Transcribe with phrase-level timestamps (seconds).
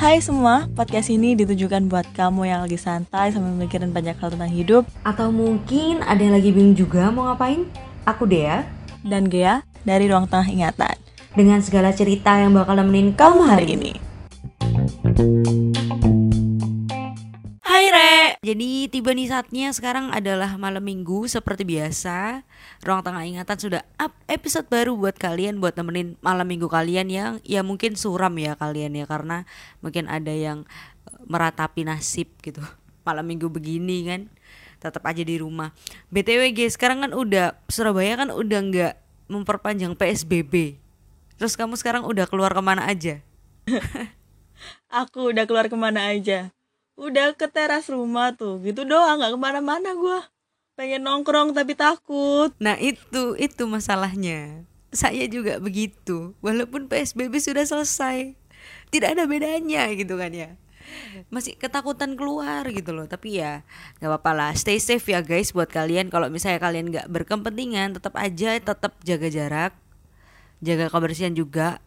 [0.00, 4.48] Hai semua, podcast ini ditujukan buat kamu yang lagi santai sambil mikirin banyak hal tentang
[4.48, 7.68] hidup Atau mungkin ada yang lagi bingung juga mau ngapain?
[8.08, 8.64] Aku Dea
[9.04, 10.96] dan Gea dari Ruang Tengah Ingatan.
[11.30, 13.92] dengan segala cerita yang bakal nemenin kamu hari ini.
[18.40, 22.40] Jadi tiba nih saatnya sekarang adalah malam minggu seperti biasa
[22.80, 27.36] Ruang Tengah Ingatan sudah up episode baru buat kalian Buat nemenin malam minggu kalian yang
[27.44, 29.44] ya mungkin suram ya kalian ya Karena
[29.84, 30.64] mungkin ada yang
[31.04, 32.64] eh, meratapi nasib gitu
[33.06, 34.32] Malam minggu begini kan
[34.80, 35.76] Tetap aja di rumah
[36.08, 38.94] BTW guys sekarang kan udah Surabaya kan udah nggak
[39.28, 40.80] memperpanjang PSBB
[41.36, 43.20] Terus kamu sekarang udah keluar ke mana aja?
[45.04, 46.48] Aku udah keluar ke mana aja?
[47.00, 50.28] Udah ke teras rumah tuh, gitu doang, nggak ke mana-mana gua.
[50.76, 52.52] Pengen nongkrong tapi takut.
[52.60, 54.68] Nah itu itu masalahnya.
[54.92, 56.36] Saya juga begitu.
[56.44, 58.36] Walaupun PSBB sudah selesai,
[58.92, 60.60] tidak ada bedanya gitu kan ya.
[61.32, 63.08] Masih ketakutan keluar gitu loh.
[63.08, 63.64] Tapi ya
[64.00, 64.52] nggak apa-apa lah.
[64.52, 66.12] Stay safe ya guys buat kalian.
[66.12, 69.72] Kalau misalnya kalian nggak berkepentingan, tetap aja tetap jaga jarak,
[70.60, 71.80] jaga kebersihan juga.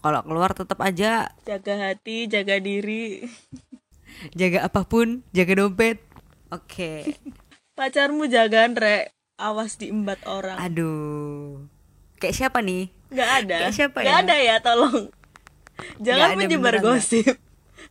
[0.00, 3.20] Kalau keluar tetap aja Jaga hati, jaga diri.
[4.32, 6.00] jaga apa pun, jaga dompet.
[6.50, 7.16] Oke.
[7.78, 9.12] Pacarmu jagaan, Re.
[9.36, 10.56] Awas diembat orang.
[10.56, 11.68] Aduh.
[12.16, 12.88] Kayak siapa nih?
[13.12, 13.56] Nggak ada.
[13.68, 14.24] Kayak siapa Nggak ya?
[14.24, 15.00] ada ya, tolong.
[16.00, 17.36] Jangan ada menyebar beneran, gosip.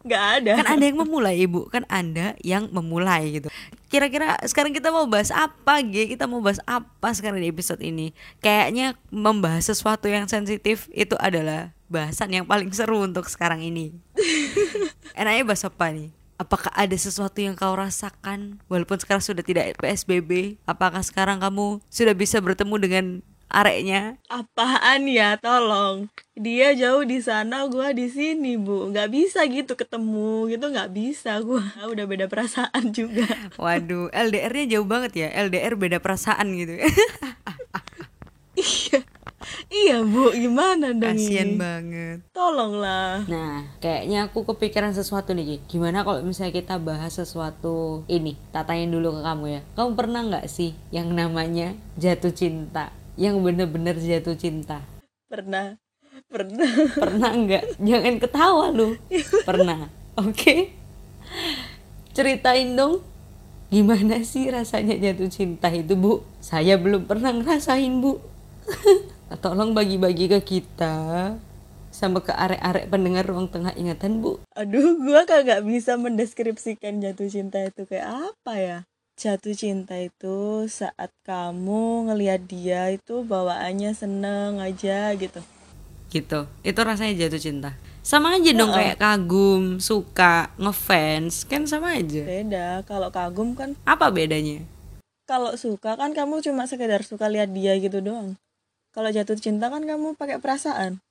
[0.05, 0.51] Nggak ada.
[0.61, 3.49] kan anda yang memulai ibu kan anda yang memulai gitu
[3.89, 8.13] kira-kira sekarang kita mau bahas apa G kita mau bahas apa sekarang di episode ini
[8.37, 13.94] kayaknya membahas sesuatu yang sensitif itu adalah bahasan yang paling seru untuk sekarang ini
[15.19, 20.59] enaknya bahas apa nih Apakah ada sesuatu yang kau rasakan walaupun sekarang sudah tidak PSBB?
[20.67, 23.05] Apakah sekarang kamu sudah bisa bertemu dengan
[23.47, 24.19] areknya?
[24.27, 26.11] Apaan ya, tolong.
[26.36, 28.92] Dia jauh di sana, gua di sini, Bu.
[28.92, 31.64] Nggak bisa gitu ketemu, gitu nggak bisa gua.
[31.92, 33.32] Udah beda perasaan juga.
[33.55, 35.27] Waduh, LDR-nya jauh banget ya.
[35.32, 36.76] LDR beda perasaan gitu.
[38.59, 38.99] iya.
[39.75, 40.31] Iya, Bu.
[40.31, 41.59] Gimana dong Kasian ini?
[41.59, 42.17] banget.
[42.31, 43.27] Tolonglah.
[43.27, 45.59] Nah, kayaknya aku kepikiran sesuatu nih.
[45.59, 45.75] Ki.
[45.75, 48.39] Gimana kalau misalnya kita bahas sesuatu ini?
[48.55, 49.61] Tanyain dulu ke kamu ya.
[49.75, 52.95] Kamu pernah nggak sih yang namanya jatuh cinta?
[53.19, 54.80] Yang bener-bener jatuh cinta?
[55.27, 55.75] Pernah.
[56.31, 56.71] Pernah.
[57.03, 57.64] Pernah nggak?
[57.83, 58.95] Jangan ketawa lu.
[59.43, 59.91] Pernah.
[60.15, 60.71] Oke.
[62.15, 63.03] Ceritain dong.
[63.67, 66.23] Gimana sih rasanya jatuh cinta itu, Bu?
[66.39, 68.23] Saya belum pernah ngerasain, Bu.
[69.39, 71.35] Tolong bagi-bagi ke kita
[71.91, 74.43] sama ke arek-arek pendengar ruang tengah ingatan, Bu.
[74.55, 78.79] Aduh, gua kagak bisa mendeskripsikan jatuh cinta itu kayak apa ya.
[79.15, 85.39] Jatuh cinta itu saat kamu ngelihat dia itu bawaannya seneng aja gitu.
[86.15, 87.71] gitu itu rasanya jatuh cinta
[88.05, 92.85] sama aja dong kayak kagum suka ngefans kan sama aja Beda.
[92.87, 94.63] Kalau kagum kan apa bedanya
[95.25, 98.37] kalau suka kan kamu cuma sekedar suka lihat dia gitu doang.
[98.95, 101.04] Kalau jatuh cinta kan kamu pakai perasaan.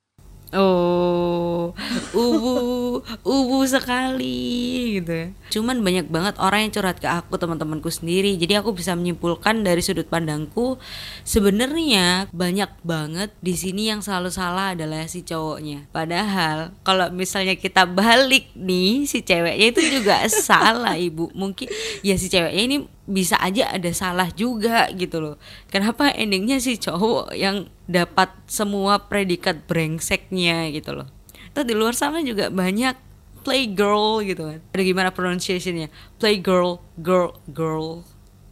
[0.55, 1.73] oh
[2.15, 5.27] ubu ubu sekali gitu ya.
[5.51, 8.33] Cuman banyak banget orang yang curhat ke aku teman-temanku sendiri.
[8.39, 10.81] Jadi aku bisa menyimpulkan dari sudut pandangku
[11.27, 15.89] sebenarnya banyak banget di sini yang selalu salah adalah si cowoknya.
[15.93, 21.29] Padahal kalau misalnya kita balik nih si ceweknya itu juga salah ibu.
[21.37, 21.69] Mungkin
[22.01, 25.35] ya si ceweknya ini bisa aja ada salah juga gitu loh.
[25.69, 31.07] Kenapa endingnya si cowok yang dapat semua predikat brengseknya gitu loh?
[31.53, 32.97] Terus di luar sana juga banyak
[33.45, 34.59] playgirl gitu kan.
[34.73, 35.93] Ada gimana pronunciationnya?
[36.17, 38.01] Playgirl girl girl.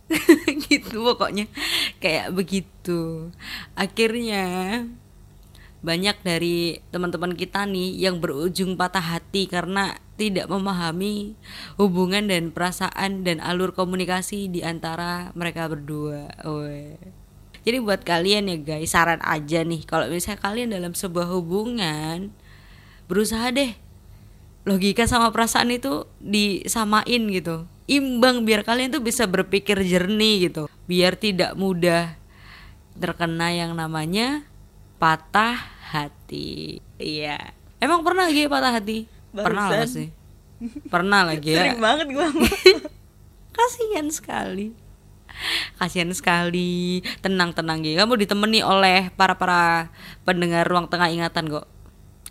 [0.70, 1.50] Gitu pokoknya.
[1.97, 3.34] Kayak begitu.
[3.74, 4.46] Akhirnya
[5.84, 11.34] banyak dari teman-teman kita nih yang berujung patah hati karena tidak memahami
[11.81, 16.29] hubungan dan perasaan dan alur komunikasi di antara mereka berdua.
[17.63, 22.35] Jadi buat kalian ya guys, saran aja nih kalau misalnya kalian dalam sebuah hubungan
[23.08, 23.72] berusaha deh
[24.67, 27.67] logika sama perasaan itu disamain gitu.
[27.84, 30.72] Imbang biar kalian tuh bisa berpikir jernih gitu.
[30.88, 32.16] Biar tidak mudah
[32.96, 34.47] terkena yang namanya
[34.99, 35.59] patah
[35.91, 36.79] hati.
[36.96, 37.52] Iya.
[37.84, 39.08] Emang pernah lagi patah hati?
[39.34, 40.14] Pernah lah sih.
[40.88, 41.66] Pernah lagi ya.
[41.66, 42.30] Sering banget gua.
[43.58, 44.72] Kasihan sekali.
[45.82, 47.02] Kasihan sekali.
[47.26, 47.97] Tenang-tenang gitu.
[47.97, 49.90] Kamu ditemani oleh para-para
[50.24, 51.66] pendengar ruang tengah ingatan kok.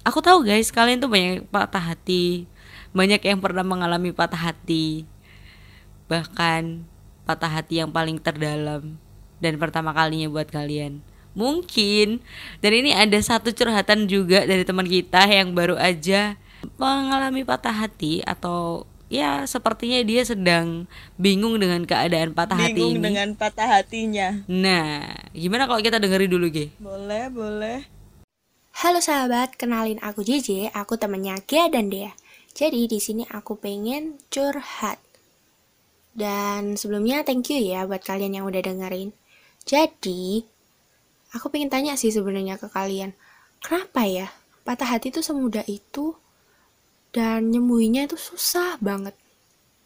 [0.02, 2.46] Aku tahu guys, kalian tuh banyak patah hati.
[2.94, 5.06] Banyak yang pernah mengalami patah hati.
[6.10, 6.86] Bahkan
[7.22, 8.98] patah hati yang paling terdalam
[9.38, 11.02] dan pertama kalinya buat kalian.
[11.32, 12.20] mungkin
[12.60, 16.36] dan ini ada satu curhatan juga dari teman kita yang baru aja
[16.78, 20.88] mengalami patah hati atau ya sepertinya dia sedang
[21.20, 25.04] bingung dengan keadaan patah hati bingung ini dengan patah hatinya nah
[25.36, 28.02] gimana kalau kita dengerin dulu Ge boleh boleh
[28.72, 32.16] Halo sahabat, kenalin aku JJ, aku temennya Gia dan Dea.
[32.56, 34.96] Jadi di sini aku pengen curhat.
[36.16, 39.12] Dan sebelumnya thank you ya buat kalian yang udah dengerin.
[39.68, 40.48] Jadi,
[41.36, 43.12] aku pengen tanya sih sebenarnya ke kalian.
[43.60, 44.32] Kenapa ya
[44.64, 46.16] patah hati itu semudah itu
[47.12, 49.14] dan nyembuhinnya itu susah banget.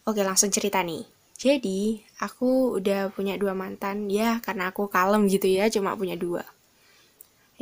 [0.07, 1.03] Oke, langsung cerita nih.
[1.37, 6.43] Jadi, aku udah punya dua mantan ya karena aku kalem gitu ya, cuma punya dua.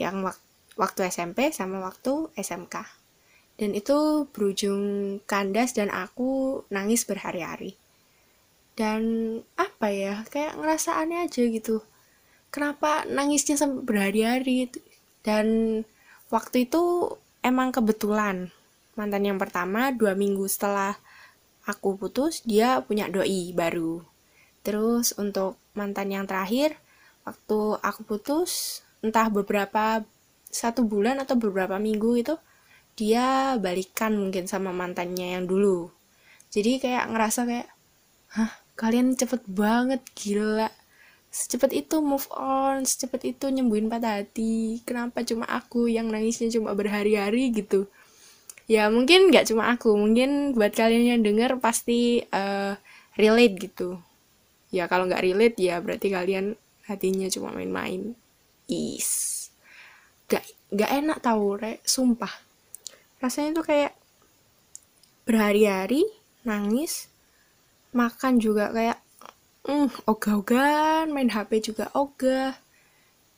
[0.04, 0.44] Yang wak-
[0.82, 2.76] waktu SMP sama waktu SMK.
[3.60, 4.84] Dan itu berujung
[5.32, 7.72] kandas dan aku nangis berhari-hari.
[8.80, 9.02] Dan
[9.56, 11.82] apa ya, kayak ngerasa aneh aja gitu.
[12.54, 14.70] Kenapa nangisnya sampai berhari-hari?
[15.26, 15.48] Dan
[16.32, 16.84] waktu itu
[17.44, 18.52] emang kebetulan
[18.96, 20.96] mantan yang pertama dua minggu setelah
[21.68, 24.02] aku putus dia punya doi baru.
[24.66, 26.80] Terus untuk mantan yang terakhir
[27.28, 30.02] waktu aku putus entah beberapa
[30.50, 32.34] satu bulan atau beberapa minggu itu
[32.96, 35.92] dia balikan mungkin sama mantannya yang dulu.
[36.48, 37.70] Jadi kayak ngerasa kayak
[38.32, 40.72] hah kalian cepet banget gila.
[41.28, 44.80] Secepat itu move on secepat itu nyembuhin patah hati.
[44.88, 47.92] Kenapa cuma aku yang nangisnya cuma berhari-hari gitu
[48.66, 52.74] ya mungkin nggak cuma aku mungkin buat kalian yang denger pasti uh,
[53.18, 54.02] relate gitu.
[54.74, 56.58] Ya kalau nggak relate ya berarti kalian
[56.90, 58.18] hatinya cuma main-main.
[58.66, 59.54] Is.
[60.26, 60.42] Gak
[60.74, 62.34] gak enak tau re sumpah.
[63.22, 63.94] Rasanya tuh kayak
[65.26, 66.06] berhari-hari
[66.46, 67.10] nangis
[67.94, 68.98] makan juga kayak
[69.70, 72.58] mm, ogah-ogahan main HP juga ogah.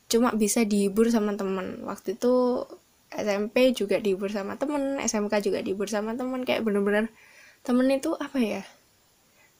[0.08, 1.84] Cuma bisa dihibur sama temen.
[1.84, 2.64] Waktu itu
[3.08, 6.44] SMP juga dihibur sama temen SMK juga dihibur sama temen.
[6.44, 7.08] Kayak bener-bener
[7.64, 8.62] temen itu apa ya?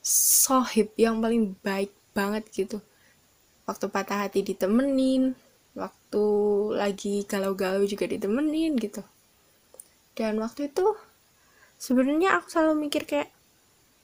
[0.04, 2.78] Sohib yang paling baik banget gitu.
[3.68, 5.36] Waktu patah hati ditemenin
[5.78, 6.24] waktu
[6.74, 9.00] lagi galau-galau juga ditemenin gitu.
[10.18, 10.98] Dan waktu itu
[11.78, 13.30] sebenarnya aku selalu mikir kayak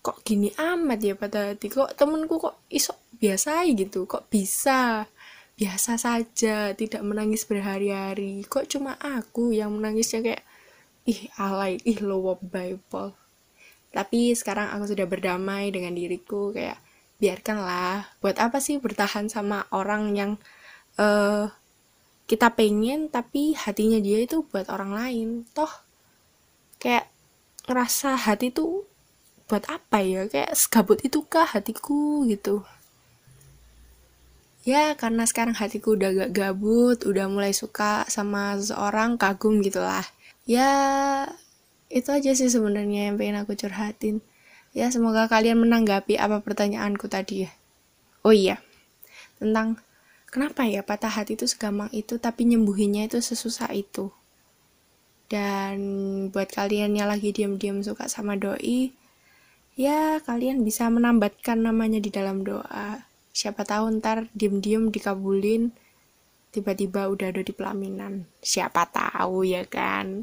[0.04, 1.66] kok gini amat ya pada hati?
[1.72, 4.06] Kok temenku kok iso biasa gitu?
[4.06, 5.08] Kok bisa
[5.54, 8.42] biasa saja tidak menangis berhari-hari.
[8.46, 10.42] Kok cuma aku yang menangisnya kayak
[11.06, 13.24] ih alay ih low Bible
[13.94, 16.82] tapi sekarang aku sudah berdamai dengan diriku kayak
[17.22, 20.30] biarkanlah buat apa sih bertahan sama orang yang
[20.98, 21.46] uh,
[22.26, 25.28] kita pengen tapi hatinya dia itu buat orang lain?
[25.54, 25.70] Toh
[26.82, 27.06] kayak
[27.70, 28.82] ngerasa hati tuh
[29.46, 30.26] buat apa ya?
[30.26, 32.26] Kayak segabut itukah hatiku?
[32.26, 32.66] Gitu
[34.64, 40.04] ya karena sekarang hatiku udah gak gabut udah mulai suka sama seseorang kagum gitulah.
[40.48, 40.72] Ya
[41.92, 44.24] itu aja sih sebenarnya yang pengen aku curhatin.
[44.74, 47.52] Ya semoga kalian menanggapi apa pertanyaanku tadi ya.
[48.24, 48.58] Oh iya
[49.36, 49.76] tentang
[50.32, 54.10] kenapa ya patah hati itu segampang itu tapi nyembuhinnya itu sesusah itu.
[55.28, 55.76] Dan
[56.32, 58.92] buat kalian yang lagi diam-diam suka sama doi
[59.74, 63.02] ya kalian bisa menambatkan namanya di dalam doa
[63.34, 65.74] siapa tahu ntar diem-diem dikabulin
[66.54, 68.30] tiba-tiba udah ada di pelaminan.
[68.38, 70.22] Siapa tahu ya kan?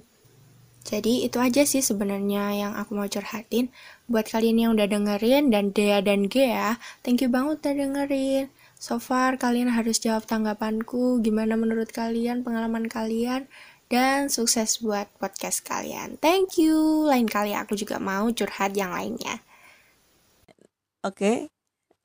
[0.82, 3.70] Jadi itu aja sih sebenarnya yang aku mau curhatin.
[4.08, 8.46] Buat kalian yang udah dengerin dan Dea dan Gea thank you banget udah dengerin.
[8.82, 13.46] So far kalian harus jawab tanggapanku gimana menurut kalian pengalaman kalian
[13.94, 16.18] dan sukses buat podcast kalian.
[16.18, 17.06] Thank you!
[17.06, 19.44] Lain kali aku juga mau curhat yang lainnya.
[21.06, 21.51] Oke okay.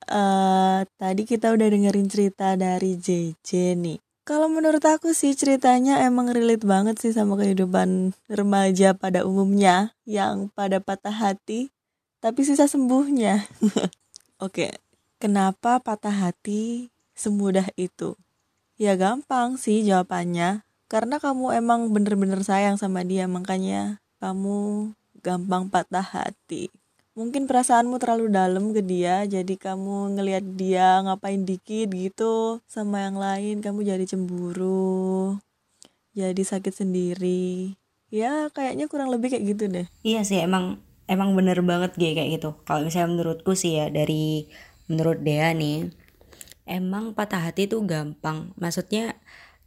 [0.09, 6.27] Uh, tadi kita udah dengerin cerita dari JJ nih kalau menurut aku sih ceritanya emang
[6.27, 11.71] relate banget sih sama kehidupan remaja pada umumnya yang pada patah hati
[12.19, 13.47] tapi susah sembuhnya.
[14.43, 14.75] Oke,
[15.15, 18.19] kenapa patah hati semudah itu?
[18.75, 20.67] Ya gampang sih jawabannya.
[20.91, 24.91] Karena kamu emang bener-bener sayang sama dia makanya kamu
[25.23, 26.67] gampang patah hati
[27.17, 33.17] mungkin perasaanmu terlalu dalam ke dia jadi kamu ngelihat dia ngapain dikit gitu sama yang
[33.17, 35.41] lain kamu jadi cemburu
[36.17, 37.77] jadi sakit sendiri.
[38.09, 39.85] Ya kayaknya kurang lebih kayak gitu deh.
[40.01, 42.57] Iya sih emang emang bener banget gue kayak gitu.
[42.65, 44.49] Kalau misalnya menurutku sih ya dari
[44.89, 45.93] menurut Dea nih
[46.65, 48.57] emang patah hati itu gampang.
[48.57, 49.13] Maksudnya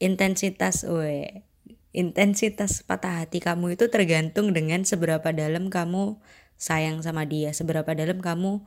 [0.02, 1.46] intensitas we
[1.94, 6.18] intensitas patah hati kamu itu tergantung dengan seberapa dalam kamu
[6.60, 7.56] sayang sama dia.
[7.56, 8.60] Seberapa dalam kamu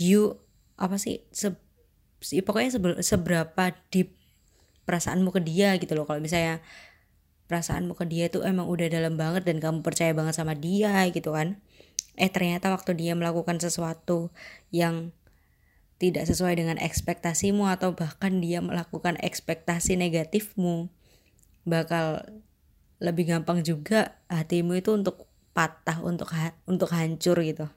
[0.00, 0.40] you
[0.80, 1.52] apa sih se,
[2.24, 2.72] pokoknya
[3.04, 4.16] seberapa deep
[4.88, 6.08] perasaanmu ke dia gitu loh.
[6.08, 6.64] Kalau misalnya
[7.44, 11.36] perasaanmu ke dia itu emang udah dalam banget dan kamu percaya banget sama dia gitu
[11.36, 11.60] kan.
[12.16, 14.32] Eh ternyata waktu dia melakukan sesuatu
[14.72, 15.12] yang
[16.00, 20.90] tidak sesuai dengan ekspektasimu atau bahkan dia melakukan ekspektasi negatifmu
[21.64, 22.20] bakal
[23.00, 27.70] lebih gampang juga hatimu itu untuk patah untuk ha untuk hancur gitu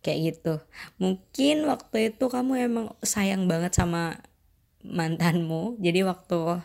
[0.00, 0.54] kayak gitu
[0.96, 4.16] mungkin waktu itu kamu emang sayang banget sama
[4.80, 6.62] mantanmu jadi waktu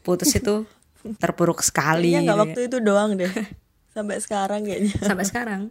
[0.00, 0.64] putus itu
[1.22, 3.32] terpuruk sekali Kayaknya nggak gitu waktu itu doang deh.
[3.94, 4.94] Sampai sekarang kayaknya.
[4.94, 5.00] ya.
[5.04, 5.62] sampai sekarang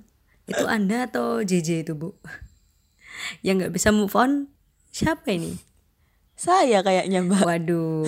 [0.46, 2.12] itu anda atau JJ itu bu
[3.40, 4.52] yang nggak bisa move on
[4.90, 5.56] siapa ini
[6.36, 7.40] Saya kayaknya mbak.
[7.42, 8.04] waduh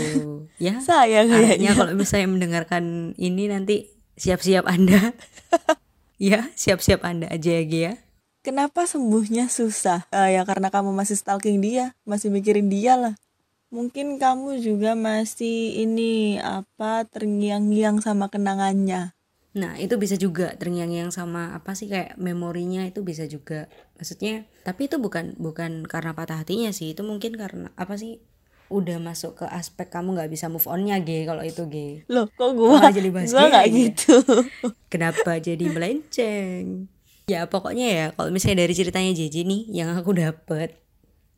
[0.60, 1.72] ya Saya kayaknya.
[1.72, 2.84] kalau misalnya mendengarkan
[3.16, 3.88] ini nanti
[4.20, 5.16] siap-siap anda
[6.20, 7.92] ya siap-siap anda aja ya Gia
[8.40, 10.08] Kenapa sembuhnya susah?
[10.16, 13.20] Eh, ya karena kamu masih stalking dia, masih mikirin dia lah.
[13.68, 19.12] Mungkin kamu juga masih ini apa terngiang-ngiang sama kenangannya.
[19.60, 23.68] Nah itu bisa juga terngiang-ngiang sama apa sih kayak memorinya itu bisa juga
[24.00, 28.24] maksudnya tapi itu bukan bukan karena patah hatinya sih itu mungkin karena apa sih
[28.70, 32.54] udah masuk ke aspek kamu nggak bisa move onnya G kalau itu G Loh, kok
[32.54, 32.78] gua?
[32.78, 34.16] Malah jadi bahas gua nggak gitu.
[34.94, 36.86] kenapa jadi melenceng
[37.30, 40.82] ya pokoknya ya kalau misalnya dari ceritanya JJ nih yang aku dapet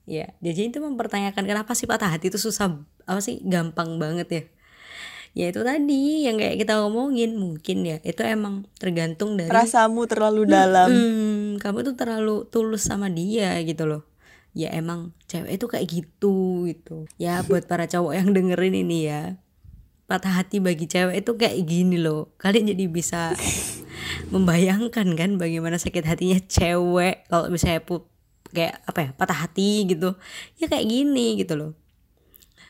[0.07, 4.43] ya JJ itu mempertanyakan kenapa sih patah hati itu susah apa sih gampang banget ya
[5.31, 10.43] ya itu tadi yang kayak kita ngomongin mungkin ya itu emang tergantung dari Rasamu terlalu
[10.43, 10.91] dalam.
[10.91, 14.10] Hmm, kamu tuh terlalu tulus sama dia gitu loh
[14.51, 17.07] ya emang cewek itu kayak gitu gitu.
[17.15, 19.39] Ya buat para cowok yang dengerin ini ya.
[20.07, 22.35] Patah hati bagi cewek itu kayak gini loh.
[22.35, 23.31] Kalian jadi bisa
[24.33, 28.03] membayangkan kan bagaimana sakit hatinya cewek kalau misalnya pu
[28.51, 30.19] kayak apa ya patah hati gitu.
[30.59, 31.71] Ya kayak gini gitu loh.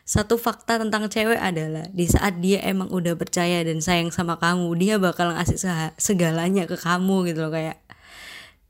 [0.05, 4.69] Satu fakta tentang cewek adalah di saat dia emang udah percaya dan sayang sama kamu
[4.77, 5.57] dia bakal ngasih
[5.97, 7.79] segalanya ke kamu gitu loh kayak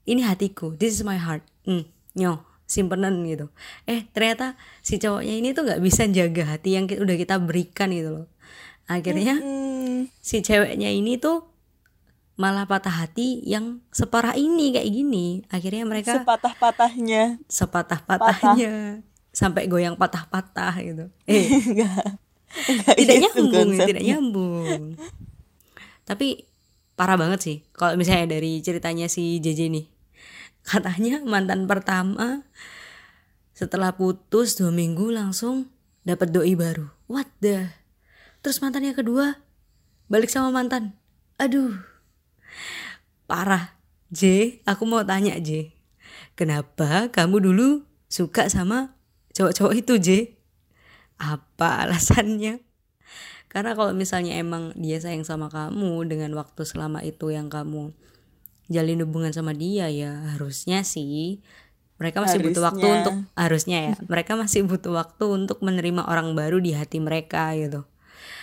[0.05, 1.43] ini hatiku this is my heart.
[1.67, 3.51] Hmm, nyo simpenan gitu.
[3.83, 8.23] Eh ternyata si cowoknya ini tuh nggak bisa jaga hati yang udah kita berikan gitu
[8.23, 8.27] loh.
[8.87, 11.51] Akhirnya Hmm, si ceweknya ini tuh
[12.39, 15.43] malah patah hati yang separah ini kayak gini.
[15.51, 17.43] Akhirnya mereka sepatah-patahnya.
[17.51, 19.03] sepatah-patahnya.
[19.35, 21.05] Sampai goyang patah-patah gitu.
[21.27, 21.47] Eh.
[21.51, 22.19] Enggak.
[22.95, 23.87] Tidak gitu nyambung konsepnya.
[23.87, 24.81] tidak nyambung.
[26.03, 26.27] Tapi
[26.99, 27.57] parah banget sih.
[27.71, 29.85] Kalau misalnya dari ceritanya si JJ nih
[30.65, 32.45] katanya mantan pertama.
[33.53, 35.69] Setelah putus dua minggu langsung
[36.01, 36.89] dapat doi baru.
[37.05, 37.69] What the?
[38.41, 39.37] Terus mantan yang kedua
[40.09, 40.97] balik sama mantan.
[41.37, 41.77] Aduh.
[43.29, 43.77] Parah.
[44.11, 45.71] J aku mau tanya J.
[46.35, 48.91] Kenapa kamu dulu suka sama
[49.31, 50.09] cowok-cowok itu J?
[51.15, 52.59] Apa alasannya?
[53.51, 57.91] Karena kalau misalnya emang dia sayang sama kamu dengan waktu selama itu yang kamu
[58.71, 61.43] jalin hubungan sama dia ya harusnya sih
[61.99, 62.97] mereka masih butuh waktu Harusnya.
[63.03, 67.83] untuk harusnya ya mereka masih butuh waktu untuk menerima orang baru di hati mereka gitu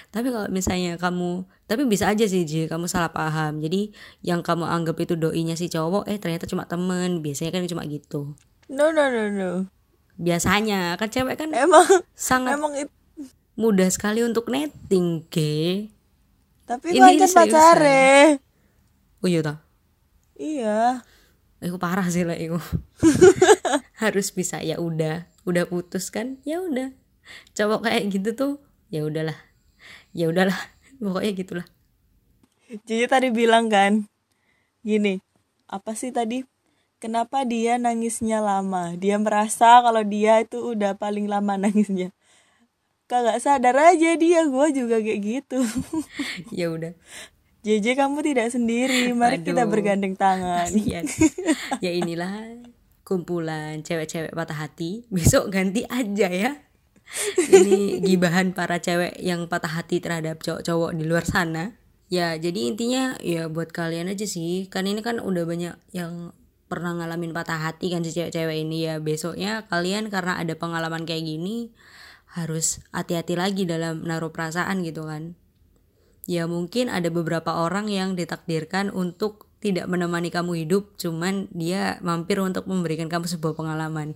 [0.08, 4.64] tapi kalau misalnya kamu tapi bisa aja sih Ji kamu salah paham jadi yang kamu
[4.64, 8.32] anggap itu doinya si cowok eh ternyata cuma temen biasanya kan cuma gitu
[8.68, 9.50] No no no no.
[10.16, 12.92] biasanya kan cewek kan Emang sangat emang itu
[13.54, 15.88] mudah sekali untuk netting ke
[16.62, 17.49] tapi Ini seriusan.
[17.49, 18.38] pacare.
[19.18, 19.56] oh iya toh
[20.38, 21.02] Iya.
[21.59, 22.62] Iku parah sih lah iku.
[24.02, 26.38] Harus bisa ya udah, udah putus kan?
[26.47, 26.95] Ya udah.
[27.59, 28.52] Cowok kayak gitu tuh
[28.88, 29.35] ya udahlah.
[30.14, 30.57] Ya udahlah.
[31.02, 31.66] Pokoknya gitulah.
[32.87, 34.07] Jadi tadi bilang kan
[34.87, 35.18] gini,
[35.66, 36.47] apa sih tadi?
[36.99, 38.95] Kenapa dia nangisnya lama?
[38.99, 42.14] Dia merasa kalau dia itu udah paling lama nangisnya.
[43.09, 45.64] Kagak sadar aja dia, gue juga kayak gitu.
[46.52, 46.92] Ya udah.
[47.68, 49.72] JJ kamu tidak sendiri, mari kita Aduh.
[49.76, 50.72] bergandeng tangan.
[50.72, 51.04] Kasihan.
[51.84, 52.64] ya inilah
[53.04, 55.04] kumpulan cewek-cewek patah hati.
[55.12, 56.64] Besok ganti aja ya.
[57.37, 61.76] Ini gibahan para cewek yang patah hati terhadap cowok-cowok di luar sana.
[62.08, 64.72] Ya, jadi intinya ya buat kalian aja sih.
[64.72, 66.32] Kan ini kan udah banyak yang
[66.72, 68.96] pernah ngalamin patah hati kan si cewek-cewek ini ya.
[68.96, 71.76] Besoknya kalian karena ada pengalaman kayak gini
[72.32, 75.37] harus hati-hati lagi dalam naruh perasaan gitu kan.
[76.28, 82.37] Ya mungkin ada beberapa orang yang ditakdirkan untuk tidak menemani kamu hidup, cuman dia mampir
[82.38, 84.12] untuk memberikan kamu sebuah pengalaman.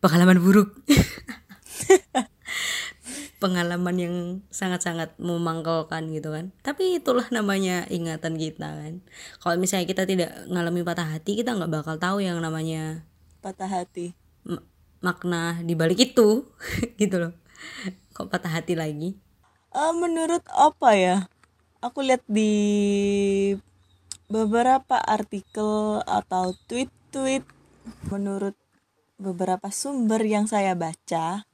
[0.00, 0.80] Pengalaman buruk.
[3.40, 4.16] pengalaman yang
[4.52, 6.56] sangat-sangat memangkalkan gitu kan.
[6.64, 9.04] Tapi itulah namanya ingatan kita kan.
[9.40, 13.04] Kalau misalnya kita tidak ngalami patah hati, kita nggak bakal tahu yang namanya
[13.40, 14.12] Patah hati.
[14.44, 14.64] ma-
[15.00, 16.44] makna di balik itu
[17.00, 17.32] gitu loh.
[18.16, 19.20] kok patah hati lagi
[19.70, 21.16] Eh, menurut apa ya?
[21.78, 22.50] Aku lihat di
[24.26, 27.46] beberapa artikel atau tweet-tweet
[28.10, 28.58] menurut
[29.14, 31.46] beberapa sumber yang saya baca,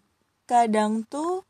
[0.49, 1.45] kadang tuh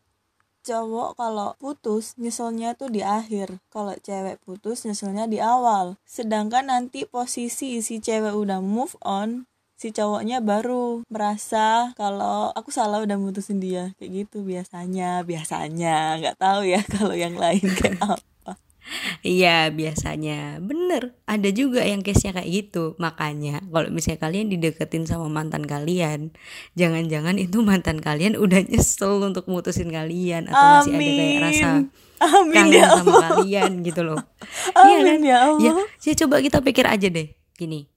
[0.66, 7.06] cowok kalau putus nyeselnya tuh di akhir kalau cewek putus nyeselnya di awal sedangkan nanti
[7.06, 9.46] posisi si cewek udah move on
[9.76, 13.92] si cowoknya baru merasa kalau aku salah udah mutusin dia.
[14.00, 16.16] Kayak gitu biasanya biasanya.
[16.16, 18.56] Nggak tahu ya kalau yang lain kayak apa.
[19.20, 20.64] Iya biasanya.
[20.64, 22.96] Bener ada juga yang case-nya kayak gitu.
[22.96, 26.32] Makanya kalau misalnya kalian dideketin sama mantan kalian
[26.72, 31.68] jangan-jangan itu mantan kalian udah nyesel untuk mutusin kalian atau masih ada kayak rasa
[32.16, 34.20] amin kangen ya sama kalian gitu loh.
[34.76, 35.04] Iya kan?
[35.04, 35.60] Amin ya Allah.
[35.60, 37.28] ya ya coba kita pikir aja deh.
[37.56, 37.95] Gini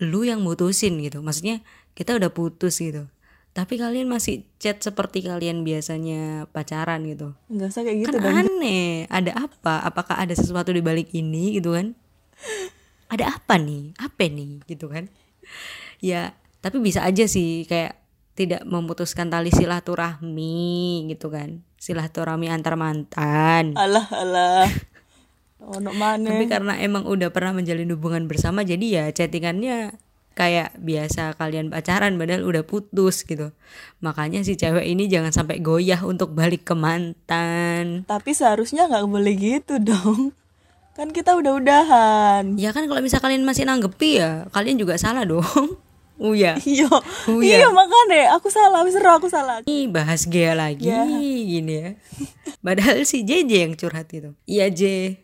[0.00, 1.20] lu yang mutusin gitu.
[1.20, 1.60] Maksudnya
[1.92, 3.06] kita udah putus gitu.
[3.50, 7.34] Tapi kalian masih chat seperti kalian biasanya pacaran gitu.
[7.50, 9.04] Nggak usah kayak gitu kan dong aneh.
[9.10, 9.84] Ada apa?
[9.84, 11.92] Apakah ada sesuatu di balik ini gitu kan?
[13.12, 13.90] Ada apa nih?
[13.98, 14.62] Apa nih?
[14.70, 15.10] Gitu kan?
[15.98, 17.98] Ya tapi bisa aja sih kayak
[18.38, 21.66] tidak memutuskan tali silaturahmi gitu kan.
[21.74, 23.74] Silaturahmi antar mantan.
[23.74, 24.70] Alah alah
[25.60, 29.94] ono mana tapi karena emang udah pernah menjalin hubungan bersama jadi ya chattingannya
[30.32, 33.52] kayak biasa kalian pacaran padahal udah putus gitu
[33.98, 39.34] makanya si cewek ini jangan sampai goyah untuk balik ke mantan tapi seharusnya nggak boleh
[39.36, 40.32] gitu dong
[40.90, 45.24] kan kita udah udahan Ya kan kalau misal kalian masih nanggepi ya kalian juga salah
[45.24, 45.44] dong.
[46.20, 46.60] Oh ya.
[46.68, 46.84] iya
[47.24, 51.08] Oh, iya makanya aku salah seru aku salah Ini bahas Gea lagi Ya.
[51.08, 51.90] gini ya.
[52.60, 54.36] Padahal si JJ yang curhat itu.
[54.44, 55.16] Iya J.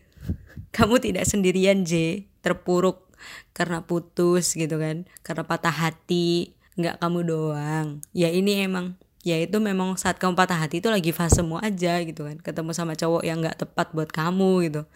[0.77, 2.25] Kamu tidak sendirian J.
[2.45, 3.09] Terpuruk
[3.57, 5.09] karena putus gitu kan.
[5.25, 6.53] Karena patah hati.
[6.77, 8.05] Nggak kamu doang.
[8.13, 12.31] Ya ini emang ya itu memang saat kamu patah hati itu lagi fasemu aja gitu
[12.31, 14.87] kan ketemu sama cowok yang nggak tepat buat kamu gitu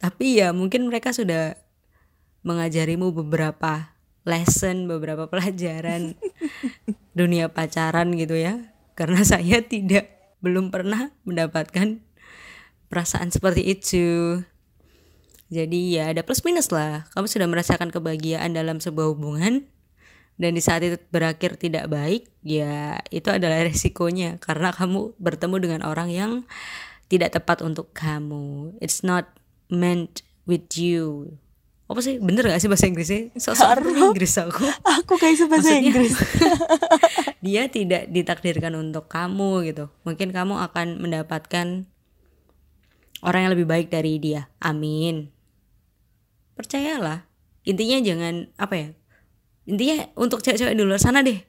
[0.00, 1.60] tapi ya mungkin mereka sudah
[2.44, 3.96] mengajarimu beberapa
[4.28, 6.16] lesson, beberapa pelajaran
[7.18, 8.72] dunia pacaran gitu ya.
[8.94, 12.04] Karena saya tidak belum pernah mendapatkan
[12.92, 14.06] perasaan seperti itu.
[15.54, 17.06] Jadi ya ada plus minus lah.
[17.14, 19.62] Kamu sudah merasakan kebahagiaan dalam sebuah hubungan
[20.34, 25.80] dan di saat itu berakhir tidak baik, ya itu adalah resikonya karena kamu bertemu dengan
[25.86, 26.32] orang yang
[27.06, 28.74] tidak tepat untuk kamu.
[28.82, 29.30] It's not
[29.70, 31.38] meant with you.
[31.84, 32.16] Apa sih?
[32.16, 33.28] Bener gak sih bahasa Inggrisnya?
[33.36, 34.64] Sosok Inggris aku.
[35.04, 36.14] aku kayak bahasa Maksudnya- Inggris
[37.44, 39.92] Dia tidak ditakdirkan untuk kamu gitu.
[40.08, 41.84] Mungkin kamu akan mendapatkan
[43.20, 44.48] orang yang lebih baik dari dia.
[44.64, 45.28] Amin.
[46.54, 47.26] Percayalah.
[47.64, 48.88] Intinya jangan apa ya?
[49.64, 51.40] Intinya untuk cewek-cewek di luar sana deh.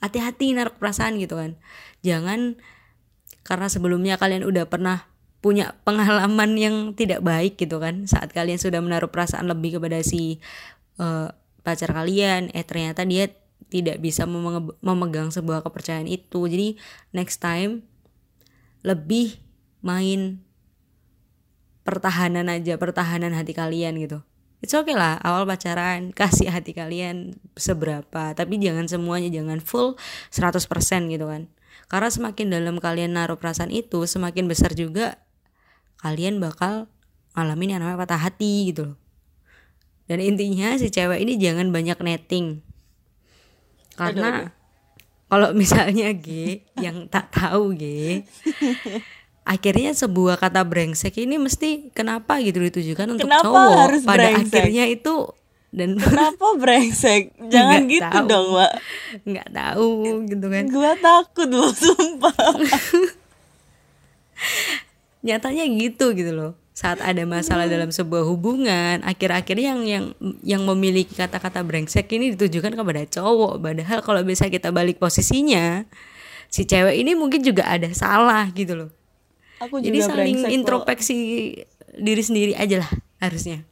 [0.00, 1.58] Hati-hati naruh perasaan gitu kan.
[2.04, 2.60] Jangan
[3.46, 5.06] karena sebelumnya kalian udah pernah
[5.38, 10.42] punya pengalaman yang tidak baik gitu kan saat kalian sudah menaruh perasaan lebih kepada si
[10.98, 11.28] eh,
[11.62, 13.30] pacar kalian eh ternyata dia
[13.70, 14.26] tidak bisa
[14.82, 16.74] memegang sebuah kepercayaan itu jadi
[17.14, 17.86] next time
[18.82, 19.38] lebih
[19.82, 20.42] main
[21.86, 24.22] pertahanan aja pertahanan hati kalian gitu
[24.64, 28.32] It's okay lah awal pacaran kasih hati kalian seberapa.
[28.32, 30.00] Tapi jangan semuanya jangan full
[30.32, 31.48] 100% gitu kan.
[31.86, 35.20] Karena semakin dalam kalian naruh perasaan itu semakin besar juga
[36.02, 36.90] kalian bakal
[37.36, 38.98] ngalamin yang namanya patah hati gitu loh.
[40.06, 42.62] Dan intinya si cewek ini jangan banyak netting.
[43.98, 44.54] Karena
[45.26, 47.84] kalau misalnya G yang tak tahu G
[49.46, 54.50] akhirnya sebuah kata brengsek ini mesti kenapa gitu ditujukan untuk Kenapa cowok harus pada brengsek?
[54.50, 55.14] akhirnya itu
[55.70, 57.22] dan kenapa brengsek?
[57.46, 58.26] Jangan gitu tahu.
[58.26, 58.72] dong mbak
[59.22, 59.90] nggak tahu
[60.26, 60.64] gitu kan.
[60.66, 62.34] Gua takut loh sumpah.
[65.26, 66.58] Nyatanya gitu gitu loh.
[66.76, 70.04] Saat ada masalah dalam sebuah hubungan akhir-akhir yang yang
[70.44, 73.62] yang memiliki kata-kata brengsek ini ditujukan kepada cowok.
[73.62, 75.86] Padahal kalau bisa kita balik posisinya
[76.50, 78.90] si cewek ini mungkin juga ada salah gitu loh
[79.62, 81.16] aku jadi juga saling introspeksi
[81.96, 82.90] diri sendiri aja lah
[83.20, 83.64] harusnya.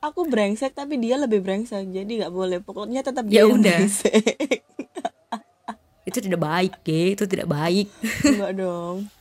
[0.00, 1.92] Aku brengsek tapi dia lebih brengsek.
[1.92, 2.58] Jadi nggak boleh.
[2.64, 3.78] Pokoknya tetap Ya dia udah.
[3.84, 4.64] brengsek.
[6.08, 7.86] Itu tidak baik ke itu tidak baik.
[8.26, 9.06] Enggak dong.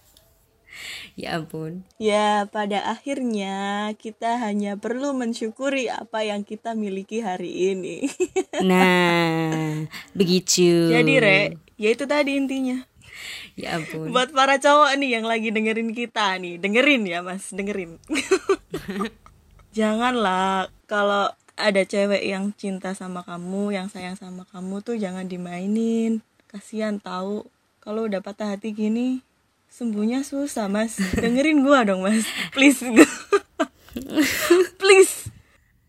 [1.19, 1.83] Ya ampun.
[1.99, 8.07] Ya, pada akhirnya kita hanya perlu mensyukuri apa yang kita miliki hari ini.
[8.63, 9.83] nah
[10.15, 10.87] begitu.
[10.87, 12.79] Jadi, Re, ya itu tadi intinya.
[13.59, 14.15] Ya ampun.
[14.15, 17.99] Buat para cowok nih yang lagi dengerin kita nih, dengerin ya, Mas, dengerin.
[19.77, 21.27] Janganlah kalau
[21.59, 26.23] ada cewek yang cinta sama kamu, yang sayang sama kamu tuh jangan dimainin.
[26.47, 27.51] Kasihan tahu
[27.83, 29.19] kalau udah patah hati gini,
[29.67, 30.97] sembuhnya susah mas.
[31.19, 32.23] Dengerin gua dong mas.
[32.55, 32.79] Please.
[34.81, 35.29] Please.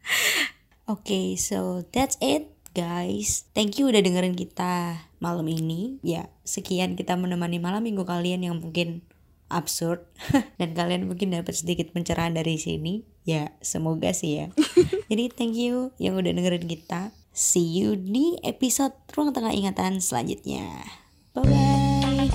[0.91, 3.47] Oke, so that's it guys.
[3.53, 6.01] Thank you udah dengerin kita malam ini.
[6.03, 9.03] Ya, sekian kita menemani malam minggu kalian yang mungkin
[9.51, 10.07] absurd
[10.63, 13.05] dan kalian mungkin dapat sedikit pencerahan dari sini.
[13.27, 14.47] Ya, semoga sih ya.
[15.11, 17.13] Jadi thank you yang udah dengerin kita.
[17.31, 20.67] See you di episode Ruang Tengah Ingatan selanjutnya.
[21.31, 22.27] Bye bye.